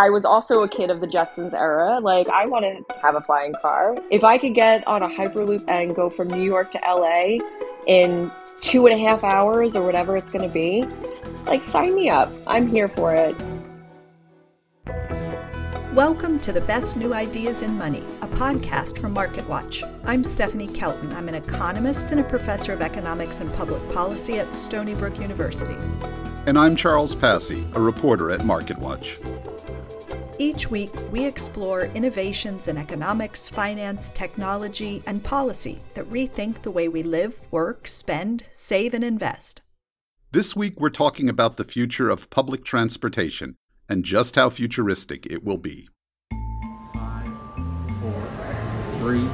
[0.00, 2.00] I was also a kid of the Jetsons era.
[2.00, 3.98] Like, I want to have a flying car.
[4.10, 7.36] If I could get on a Hyperloop and go from New York to LA
[7.86, 8.32] in
[8.62, 10.86] two and a half hours or whatever it's going to be,
[11.44, 12.32] like, sign me up.
[12.46, 13.36] I'm here for it.
[15.92, 19.84] Welcome to the Best New Ideas in Money, a podcast from MarketWatch.
[20.06, 21.12] I'm Stephanie Kelton.
[21.12, 25.76] I'm an economist and a professor of economics and public policy at Stony Brook University.
[26.46, 29.39] And I'm Charles Passy, a reporter at MarketWatch.
[30.40, 36.88] Each week, we explore innovations in economics, finance, technology, and policy that rethink the way
[36.88, 39.60] we live, work, spend, save, and invest.
[40.32, 43.56] This week, we're talking about the future of public transportation
[43.86, 45.90] and just how futuristic it will be.
[46.94, 47.28] Five,
[48.00, 48.28] four,
[48.94, 49.28] three,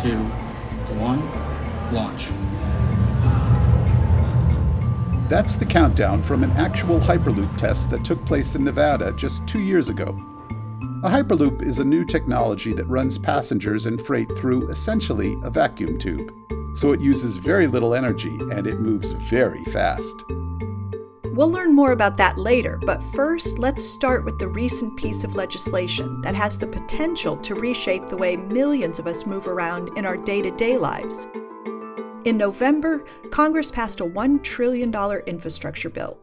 [0.00, 0.22] two,
[1.00, 1.20] one,
[1.92, 2.28] launch.
[5.28, 9.60] That's the countdown from an actual Hyperloop test that took place in Nevada just two
[9.60, 10.16] years ago.
[11.04, 15.96] A Hyperloop is a new technology that runs passengers and freight through essentially a vacuum
[15.96, 16.34] tube,
[16.74, 20.24] so it uses very little energy and it moves very fast.
[21.26, 25.36] We'll learn more about that later, but first, let's start with the recent piece of
[25.36, 30.04] legislation that has the potential to reshape the way millions of us move around in
[30.04, 31.28] our day to day lives.
[32.24, 34.92] In November, Congress passed a $1 trillion
[35.28, 36.18] infrastructure bill.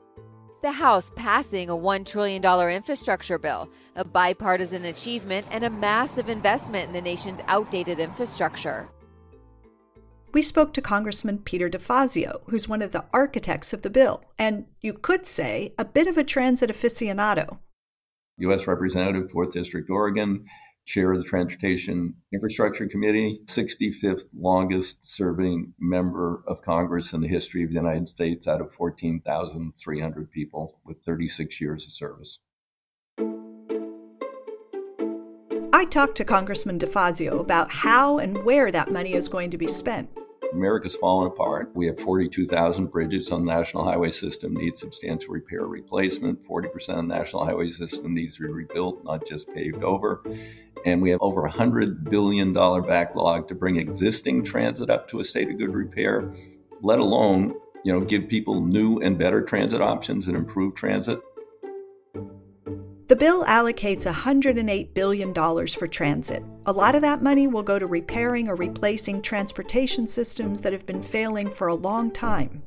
[0.65, 6.87] The House passing a $1 trillion infrastructure bill, a bipartisan achievement and a massive investment
[6.87, 8.89] in the nation's outdated infrastructure
[10.33, 14.65] we spoke to Congressman Peter DeFazio, who's one of the architects of the bill, and
[14.81, 17.59] you could say a bit of a transit aficionado.
[18.39, 18.67] U.S.
[18.67, 20.45] Representative, 4th District, Oregon,
[20.85, 27.63] chair of the Transportation Infrastructure Committee, 65th longest serving member of Congress in the history
[27.63, 32.39] of the United States out of 14,300 people with 36 years of service.
[35.73, 39.67] I talked to Congressman DeFazio about how and where that money is going to be
[39.67, 40.09] spent.
[40.51, 41.71] America's fallen apart.
[41.73, 46.43] We have 42,000 bridges on the national highway system need substantial repair or replacement.
[46.47, 50.23] 40% of the national highway system needs to be rebuilt, not just paved over.
[50.85, 55.23] And we have over a $100 billion backlog to bring existing transit up to a
[55.23, 56.33] state of good repair,
[56.81, 61.19] let alone, you know, give people new and better transit options and improve transit.
[63.07, 66.43] The bill allocates $108 billion for transit.
[66.65, 70.87] A lot of that money will go to repairing or replacing transportation systems that have
[70.87, 72.63] been failing for a long time.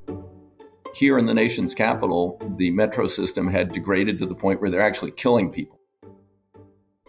[0.94, 4.80] Here in the nation's capital, the metro system had degraded to the point where they're
[4.80, 5.80] actually killing people.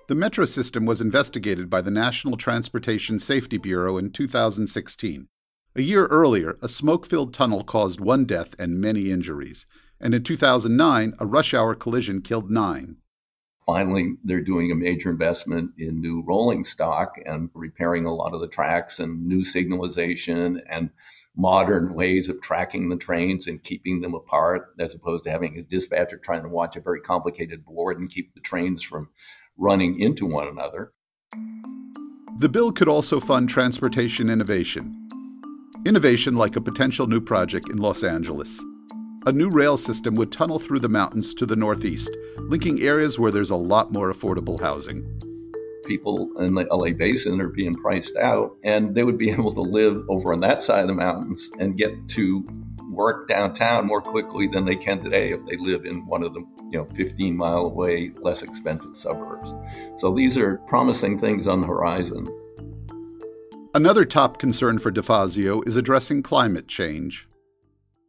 [0.07, 5.27] The metro system was investigated by the National Transportation Safety Bureau in 2016.
[5.75, 9.67] A year earlier, a smoke filled tunnel caused one death and many injuries.
[10.01, 12.97] And in 2009, a rush hour collision killed nine.
[13.71, 18.41] Finally, they're doing a major investment in new rolling stock and repairing a lot of
[18.41, 20.89] the tracks and new signalization and
[21.37, 25.61] modern ways of tracking the trains and keeping them apart, as opposed to having a
[25.61, 29.09] dispatcher trying to watch a very complicated board and keep the trains from
[29.55, 30.91] running into one another.
[32.39, 35.07] The bill could also fund transportation innovation.
[35.85, 38.59] Innovation like a potential new project in Los Angeles
[39.25, 43.31] a new rail system would tunnel through the mountains to the northeast, linking areas where
[43.31, 45.05] there's a lot more affordable housing.
[45.85, 49.61] People in the LA basin are being priced out, and they would be able to
[49.61, 52.45] live over on that side of the mountains and get to
[52.89, 56.39] work downtown more quickly than they can today if they live in one of the
[56.71, 59.53] you know 15 mile away less expensive suburbs.
[59.97, 62.27] So these are promising things on the horizon.
[63.75, 67.28] Another top concern for DeFazio is addressing climate change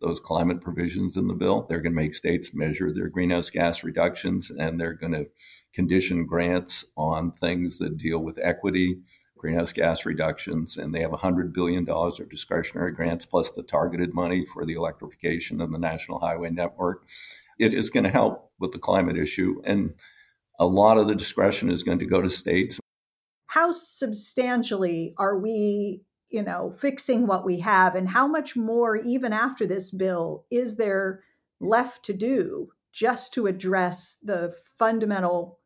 [0.01, 1.67] those climate provisions in the bill.
[1.69, 5.27] They're going to make states measure their greenhouse gas reductions and they're going to
[5.73, 9.01] condition grants on things that deal with equity,
[9.37, 14.45] greenhouse gas reductions, and they have $100 billion of discretionary grants plus the targeted money
[14.45, 17.05] for the electrification of the national highway network.
[17.59, 19.95] It is going to help with the climate issue, and
[20.59, 22.81] a lot of the discretion is going to go to states.
[23.47, 29.33] How substantially are we you know, fixing what we have and how much more, even
[29.33, 31.23] after this bill, is there
[31.61, 35.59] left to do just to address the fundamental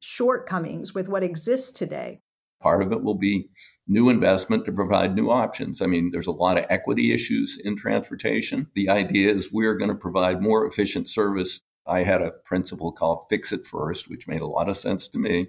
[0.00, 2.20] shortcomings with what exists today?
[2.60, 3.48] Part of it will be
[3.88, 5.82] new investment to provide new options.
[5.82, 8.68] I mean, there's a lot of equity issues in transportation.
[8.74, 11.60] The idea is we're going to provide more efficient service.
[11.86, 15.18] I had a principle called Fix It First, which made a lot of sense to
[15.18, 15.48] me,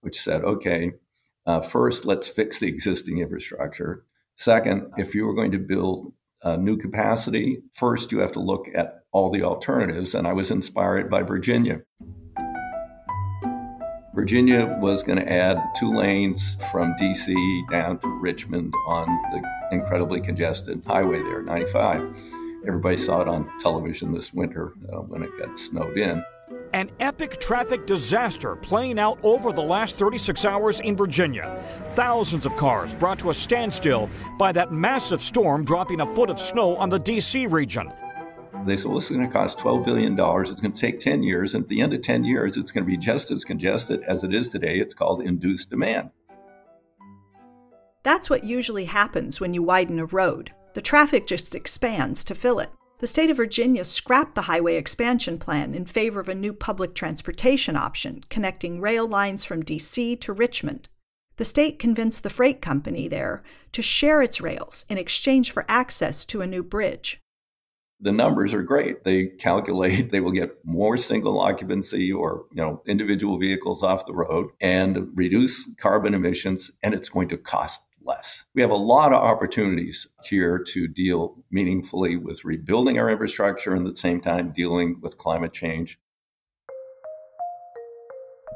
[0.00, 0.92] which said, okay,
[1.46, 4.04] uh, first, let's fix the existing infrastructure.
[4.34, 6.12] Second, if you were going to build
[6.42, 10.14] uh, new capacity, first you have to look at all the alternatives.
[10.14, 11.80] And I was inspired by Virginia.
[14.14, 19.42] Virginia was going to add two lanes from DC down to Richmond on the
[19.72, 22.16] incredibly congested highway there, 95.
[22.66, 26.24] Everybody saw it on television this winter uh, when it got snowed in.
[26.72, 31.62] An epic traffic disaster playing out over the last 36 hours in Virginia.
[31.94, 36.40] Thousands of cars brought to a standstill by that massive storm dropping a foot of
[36.40, 37.46] snow on the D.C.
[37.46, 37.92] region.
[38.64, 40.12] They said, well, this is going to cost $12 billion.
[40.12, 41.54] It's going to take 10 years.
[41.54, 44.24] And at the end of 10 years, it's going to be just as congested as
[44.24, 44.78] it is today.
[44.78, 46.10] It's called induced demand.
[48.02, 50.52] That's what usually happens when you widen a road.
[50.74, 52.70] The traffic just expands to fill it.
[52.98, 56.94] The state of Virginia scrapped the highway expansion plan in favor of a new public
[56.94, 60.16] transportation option connecting rail lines from D.C.
[60.16, 60.88] to Richmond.
[61.36, 66.24] The state convinced the freight company there to share its rails in exchange for access
[66.24, 67.20] to a new bridge.
[68.00, 69.04] The numbers are great.
[69.04, 74.14] They calculate they will get more single occupancy or you know individual vehicles off the
[74.14, 78.44] road and reduce carbon emissions and it's going to cost less.
[78.54, 83.86] We have a lot of opportunities here to deal meaningfully with rebuilding our infrastructure and
[83.86, 85.98] at the same time dealing with climate change.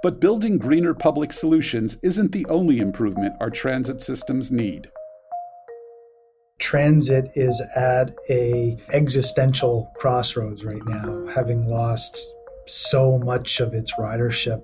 [0.02, 4.90] But building greener public solutions isn't the only improvement our transit systems need.
[6.58, 12.32] Transit is at a existential crossroads right now, having lost
[12.66, 14.62] so much of its ridership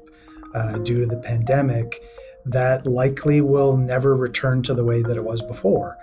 [0.55, 2.03] uh, due to the pandemic
[2.47, 5.99] that likely will never return to the way that it was before.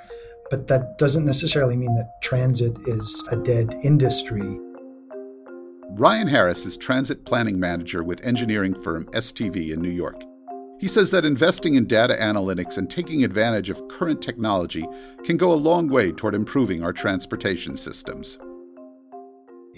[0.49, 4.59] But that doesn't necessarily mean that transit is a dead industry.
[5.91, 10.21] Ryan Harris is transit planning manager with engineering firm STV in New York.
[10.79, 14.85] He says that investing in data analytics and taking advantage of current technology
[15.23, 18.37] can go a long way toward improving our transportation systems.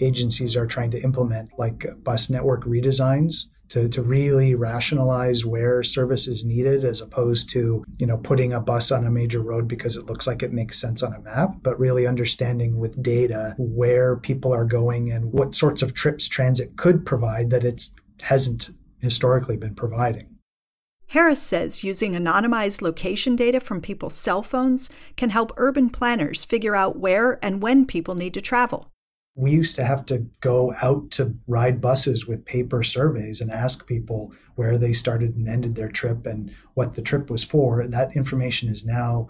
[0.00, 6.26] Agencies are trying to implement like bus network redesigns to, to really rationalize where service
[6.26, 9.96] is needed as opposed to you know putting a bus on a major road because
[9.96, 14.16] it looks like it makes sense on a map but really understanding with data where
[14.16, 17.90] people are going and what sorts of trips transit could provide that it
[18.22, 20.28] hasn't historically been providing.
[21.08, 26.74] Harris says using anonymized location data from people's cell phones can help urban planners figure
[26.74, 28.90] out where and when people need to travel
[29.36, 33.86] we used to have to go out to ride buses with paper surveys and ask
[33.86, 37.86] people where they started and ended their trip and what the trip was for.
[37.86, 39.28] That information is now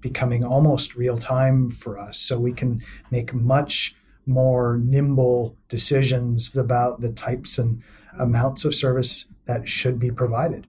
[0.00, 2.18] becoming almost real time for us.
[2.18, 3.94] So we can make much
[4.26, 7.80] more nimble decisions about the types and
[8.18, 10.66] amounts of service that should be provided.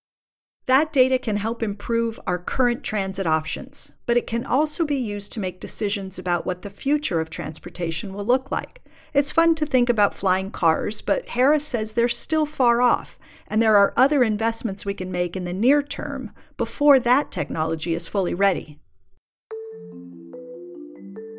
[0.68, 5.32] That data can help improve our current transit options, but it can also be used
[5.34, 8.82] to make decisions about what the future of transportation will look like.
[9.14, 13.62] It's fun to think about flying cars, but Harris says they're still far off, and
[13.62, 18.08] there are other investments we can make in the near term before that technology is
[18.08, 18.80] fully ready.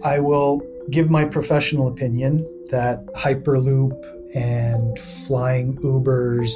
[0.05, 6.53] I will give my professional opinion that Hyperloop and flying Ubers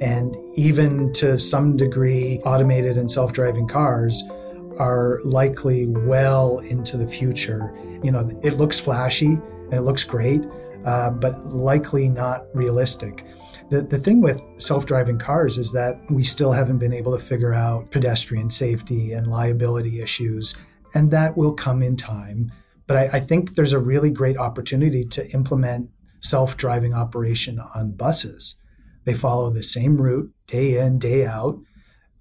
[0.00, 4.22] and even to some degree, automated and self driving cars
[4.78, 7.72] are likely well into the future.
[8.02, 10.42] You know, it looks flashy and it looks great,
[10.86, 13.26] uh, but likely not realistic.
[13.68, 17.22] The, the thing with self driving cars is that we still haven't been able to
[17.22, 20.56] figure out pedestrian safety and liability issues,
[20.94, 22.50] and that will come in time.
[22.86, 25.90] But I, I think there's a really great opportunity to implement
[26.20, 28.56] self driving operation on buses.
[29.10, 31.58] They follow the same route day in, day out.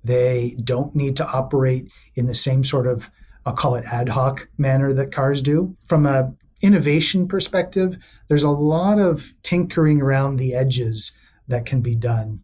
[0.03, 3.11] They don't need to operate in the same sort of,
[3.45, 5.77] I'll call it ad hoc manner that cars do.
[5.83, 11.15] From a innovation perspective, there's a lot of tinkering around the edges
[11.47, 12.41] that can be done.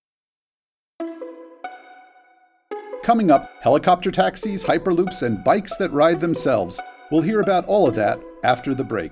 [3.02, 6.80] Coming up, helicopter taxis, hyperloops, and bikes that ride themselves.
[7.12, 9.12] We'll hear about all of that after the break.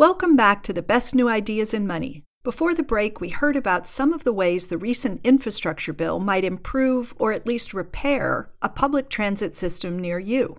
[0.00, 2.24] Welcome back to the best new ideas in money.
[2.42, 6.42] Before the break, we heard about some of the ways the recent infrastructure bill might
[6.42, 10.56] improve or at least repair a public transit system near you.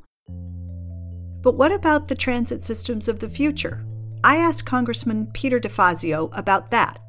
[1.42, 3.84] But what about the transit systems of the future?
[4.24, 7.00] I asked Congressman Peter DeFazio about that.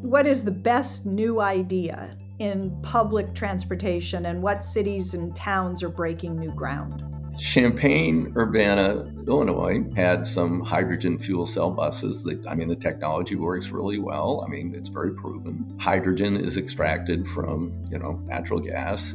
[0.00, 5.90] What is the best new idea in public transportation, and what cities and towns are
[5.90, 7.04] breaking new ground?
[7.38, 12.22] Champaign, Urbana, Illinois had some hydrogen fuel cell buses.
[12.24, 14.44] That, I mean, the technology works really well.
[14.46, 15.76] I mean, it's very proven.
[15.80, 19.14] Hydrogen is extracted from, you know, natural gas.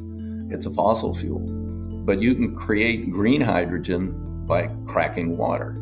[0.49, 1.39] It's a fossil fuel.
[2.05, 5.77] But you can create green hydrogen by cracking water.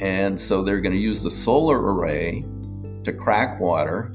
[0.00, 2.44] And so they're going to use the solar array
[3.04, 4.12] to crack water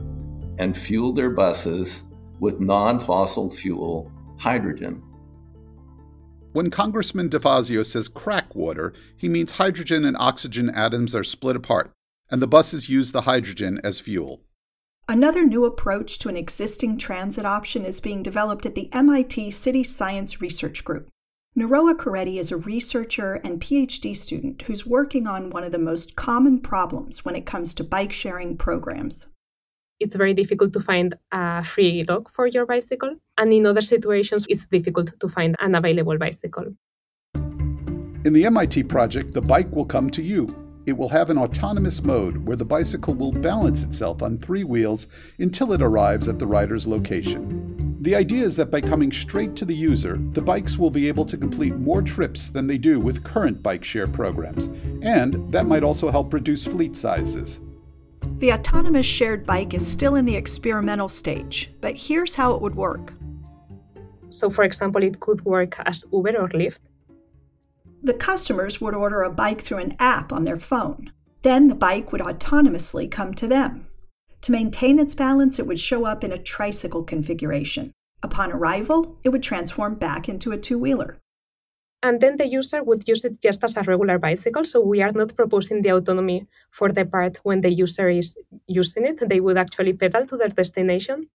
[0.60, 2.06] and fuel their buses
[2.40, 5.02] with non fossil fuel hydrogen.
[6.56, 11.92] When Congressman DeFazio says crack water, he means hydrogen and oxygen atoms are split apart,
[12.30, 14.40] and the buses use the hydrogen as fuel.
[15.10, 19.84] Another new approach to an existing transit option is being developed at the MIT City
[19.84, 21.10] Science Research Group.
[21.60, 26.16] Naroa Coretti is a researcher and PhD student who's working on one of the most
[26.16, 29.28] common problems when it comes to bike sharing programs
[30.00, 33.16] it's very difficult to find a free dock for your bicycle.
[33.38, 36.76] And in other situations, it's difficult to find an available bicycle.
[38.26, 40.50] In the MIT project, the bike will come to you.
[40.86, 45.08] It will have an autonomous mode where the bicycle will balance itself on three wheels
[45.40, 47.76] until it arrives at the rider's location.
[48.02, 51.26] The idea is that by coming straight to the user, the bikes will be able
[51.26, 54.68] to complete more trips than they do with current bike share programs,
[55.02, 57.62] and that might also help reduce fleet sizes.
[58.40, 62.76] The autonomous shared bike is still in the experimental stage, but here's how it would
[62.76, 63.14] work.
[64.30, 66.80] So, for example, it could work as Uber or Lyft.
[68.04, 71.12] The customers would order a bike through an app on their phone.
[71.42, 73.88] Then the bike would autonomously come to them.
[74.42, 77.92] To maintain its balance, it would show up in a tricycle configuration.
[78.22, 81.20] Upon arrival, it would transform back into a two wheeler
[82.06, 84.64] and then the user would use it just as a regular bicycle.
[84.64, 89.06] So we are not proposing the autonomy for the part when the user is using
[89.08, 89.28] it.
[89.28, 91.30] They would actually pedal to their destination.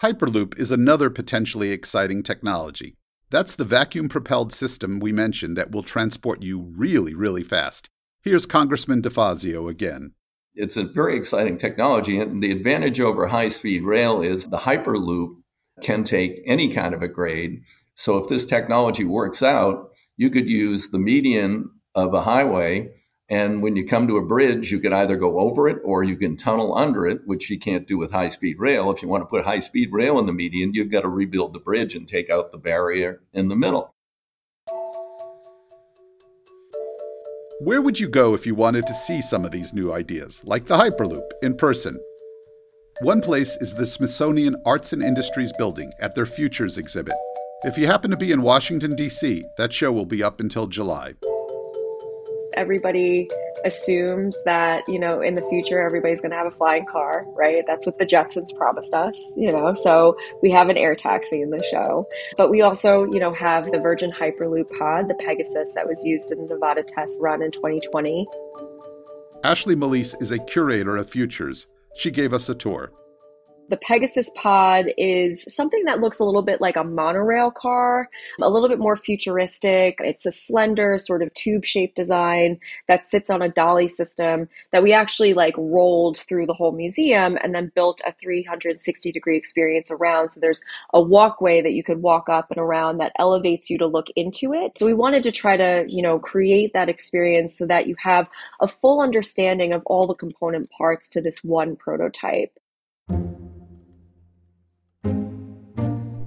[0.00, 2.94] Hyperloop is another potentially exciting technology.
[3.30, 7.88] That's the vacuum propelled system we mentioned that will transport you really, really fast.
[8.22, 10.12] Here's Congressman DeFazio again.
[10.54, 15.42] It's a very exciting technology, and the advantage over high speed rail is the Hyperloop
[15.82, 17.62] can take any kind of a grade
[17.94, 22.90] so if this technology works out, you could use the median of a highway.
[23.28, 26.16] And when you come to a bridge, you can either go over it or you
[26.16, 28.90] can tunnel under it, which you can't do with high speed rail.
[28.90, 31.54] If you want to put high speed rail in the median, you've got to rebuild
[31.54, 33.94] the bridge and take out the barrier in the middle.
[37.60, 40.66] Where would you go if you wanted to see some of these new ideas, like
[40.66, 41.98] the Hyperloop, in person?
[43.00, 47.14] One place is the Smithsonian Arts and Industries Building at their Futures exhibit.
[47.66, 51.14] If you happen to be in Washington, D.C., that show will be up until July.
[52.52, 53.26] Everybody
[53.64, 57.64] assumes that, you know, in the future everybody's going to have a flying car, right?
[57.66, 59.72] That's what the Jetsons promised us, you know.
[59.72, 62.06] So we have an air taxi in the show.
[62.36, 66.30] But we also, you know, have the Virgin Hyperloop pod, the Pegasus that was used
[66.30, 68.26] in the Nevada test run in 2020.
[69.42, 71.66] Ashley Molese is a curator of Futures.
[71.96, 72.92] She gave us a tour.
[73.70, 78.50] The Pegasus Pod is something that looks a little bit like a monorail car, a
[78.50, 79.96] little bit more futuristic.
[80.00, 84.82] It's a slender, sort of tube shaped design that sits on a dolly system that
[84.82, 89.90] we actually like rolled through the whole museum and then built a 360 degree experience
[89.90, 90.30] around.
[90.30, 93.86] So there's a walkway that you could walk up and around that elevates you to
[93.86, 94.76] look into it.
[94.76, 98.28] So we wanted to try to, you know, create that experience so that you have
[98.60, 102.58] a full understanding of all the component parts to this one prototype.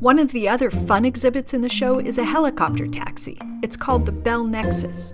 [0.08, 3.38] One of the other fun exhibits in the show is a helicopter taxi.
[3.62, 5.14] It's called the Bell Nexus.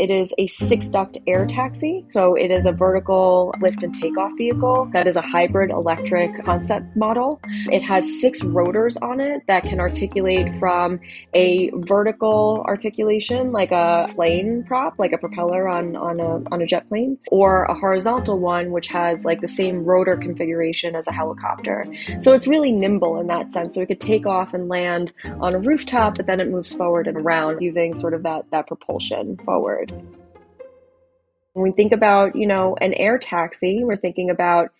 [0.00, 2.06] It is a six duct air taxi.
[2.08, 6.96] So it is a vertical lift and takeoff vehicle that is a hybrid electric concept
[6.96, 7.38] model.
[7.70, 11.00] It has six rotors on it that can articulate from
[11.34, 16.66] a vertical articulation, like a plane prop, like a propeller on, on, a, on a
[16.66, 21.12] jet plane, or a horizontal one, which has like the same rotor configuration as a
[21.12, 21.84] helicopter.
[22.20, 23.74] So it's really nimble in that sense.
[23.74, 27.06] So it could take off and land on a rooftop, but then it moves forward
[27.06, 29.89] and around using sort of that, that propulsion forward.
[31.52, 34.70] When we think about, you know, an air taxi, we're thinking about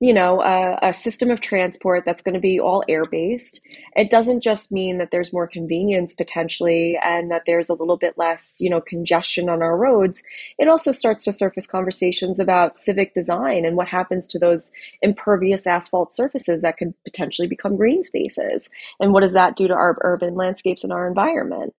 [0.00, 3.62] you know, a, a, system of transport that's going to be all air based.
[3.94, 8.18] It doesn't just mean that there's more convenience potentially and that there's a little bit
[8.18, 10.22] less, you know, congestion on our roads.
[10.58, 15.66] It also starts to surface conversations about civic design and what happens to those impervious
[15.66, 18.68] asphalt surfaces that could potentially become green spaces.
[18.98, 21.72] And what does that do to our urban landscapes and our environment?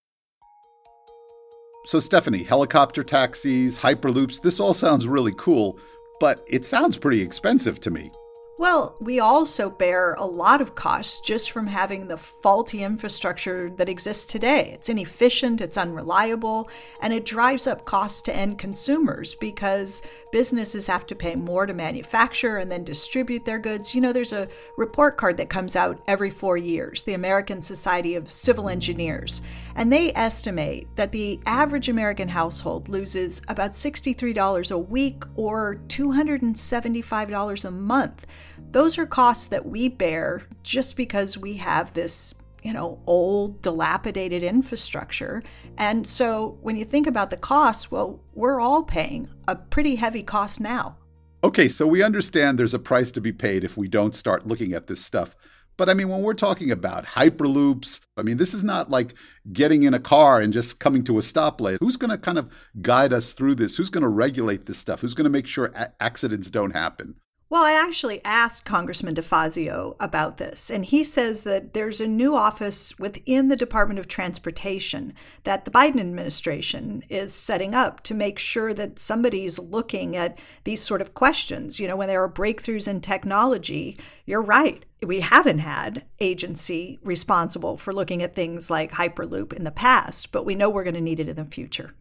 [1.85, 5.79] So, Stephanie, helicopter taxis, hyperloops, this all sounds really cool
[6.19, 8.11] but it sounds pretty expensive to me.
[8.57, 13.89] Well, we also bear a lot of costs just from having the faulty infrastructure that
[13.89, 14.69] exists today.
[14.71, 16.69] It's inefficient, it's unreliable,
[17.01, 21.73] and it drives up costs to end consumers because businesses have to pay more to
[21.73, 23.93] manufacture and then distribute their goods.
[23.93, 28.15] You know, there's a report card that comes out every four years, the American Society
[28.15, 29.41] of Civil Engineers,
[29.75, 37.65] and they estimate that the average American household loses about $63 a week or $275
[37.65, 38.27] a month
[38.71, 42.33] those are costs that we bear just because we have this
[42.65, 45.43] you know, old, dilapidated infrastructure.
[45.77, 50.23] And so when you think about the costs, well, we're all paying a pretty heavy
[50.23, 50.97] cost now.
[51.43, 54.73] Okay, so we understand there's a price to be paid if we don't start looking
[54.73, 55.35] at this stuff.
[55.77, 59.13] But I mean, when we're talking about hyperloops, I mean, this is not like
[59.51, 61.77] getting in a car and just coming to a stoplight.
[61.79, 62.51] Who's going to kind of
[62.81, 63.75] guide us through this?
[63.75, 65.01] Who's going to regulate this stuff?
[65.01, 67.15] Who's going to make sure a- accidents don't happen?
[67.47, 72.35] Well, I actually asked Congressman DeFazio about this, and he says that there's a new
[72.35, 75.13] office within the Department of Transportation
[75.43, 80.81] that the Biden administration is setting up to make sure that somebody's looking at these
[80.81, 81.79] sort of questions.
[81.79, 84.83] You know, when there are breakthroughs in technology, you're right.
[85.05, 90.47] We haven't had agency responsible for looking at things like Hyperloop in the past, but
[90.47, 91.91] we know we're going to need it in the future.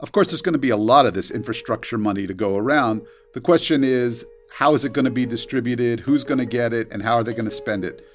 [0.00, 3.02] Of course, there's going to be a lot of this infrastructure money to go around.
[3.34, 4.24] The question is,
[4.56, 6.00] how is it going to be distributed?
[6.00, 6.90] Who's going to get it?
[6.90, 8.06] And how are they going to spend it?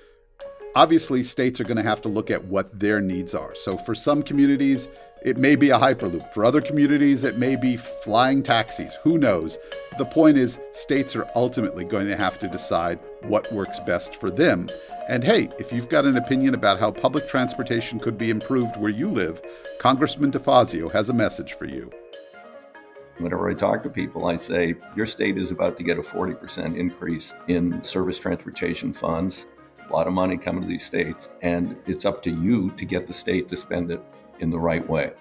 [0.74, 3.54] Obviously, states are going to have to look at what their needs are.
[3.54, 4.88] So, for some communities,
[5.24, 6.34] it may be a Hyperloop.
[6.34, 8.96] For other communities, it may be flying taxis.
[9.04, 9.58] Who knows?
[9.98, 14.30] The point is, states are ultimately going to have to decide what works best for
[14.30, 14.70] them.
[15.08, 18.92] And hey, if you've got an opinion about how public transportation could be improved where
[18.92, 19.42] you live,
[19.80, 21.90] Congressman DeFazio has a message for you.
[23.18, 26.76] Whenever I talk to people, I say, Your state is about to get a 40%
[26.76, 29.48] increase in service transportation funds.
[29.90, 33.06] A lot of money coming to these states, and it's up to you to get
[33.06, 34.02] the state to spend it
[34.44, 35.14] in the right way.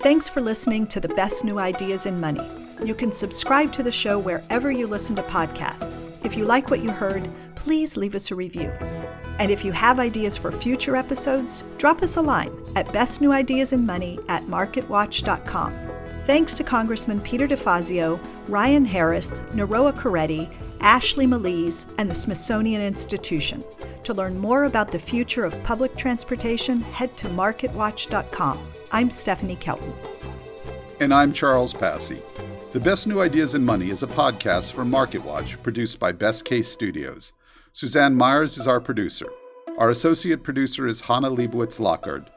[0.00, 2.46] Thanks for listening to the best new ideas in money.
[2.82, 6.24] You can subscribe to the show wherever you listen to podcasts.
[6.24, 8.72] If you like what you heard, please leave us a review.
[9.38, 14.42] And if you have ideas for future episodes, drop us a line at bestnewideasinmoney at
[14.44, 15.74] marketwatch.com.
[16.24, 23.64] Thanks to Congressman Peter DeFazio, Ryan Harris, Naroa Coretti, Ashley Molese, and the Smithsonian Institution.
[24.04, 28.58] To learn more about the future of public transportation, head to marketwatch.com.
[28.92, 29.92] I'm Stephanie Kelton.
[31.00, 32.20] And I'm Charles Passy.
[32.72, 36.68] The Best New Ideas in Money is a podcast from MarketWatch produced by Best Case
[36.68, 37.32] Studios.
[37.78, 39.28] Suzanne Myers is our producer.
[39.78, 42.28] Our associate producer is Hannah Leibowitz Lockard.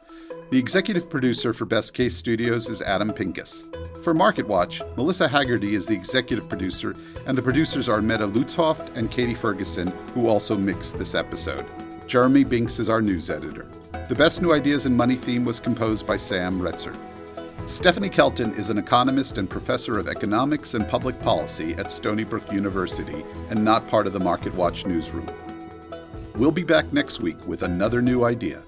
[0.51, 3.63] The executive producer for Best Case Studios is Adam Pincus.
[4.03, 9.09] For MarketWatch, Melissa Haggerty is the executive producer, and the producers are Meta Lutzhoft and
[9.09, 11.65] Katie Ferguson, who also mixed this episode.
[12.05, 13.67] Jeremy Binks is our news editor.
[14.09, 16.95] The Best New Ideas in Money theme was composed by Sam Retzer.
[17.67, 22.51] Stephanie Kelton is an economist and professor of economics and public policy at Stony Brook
[22.51, 25.29] University and not part of the MarketWatch newsroom.
[26.35, 28.63] We'll be back next week with another new idea.